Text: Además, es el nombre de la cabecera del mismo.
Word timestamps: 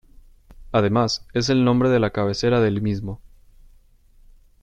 Además, 0.71 1.27
es 1.35 1.49
el 1.49 1.63
nombre 1.63 1.87
de 1.89 1.99
la 1.99 2.09
cabecera 2.09 2.59
del 2.59 2.81
mismo. 2.81 3.21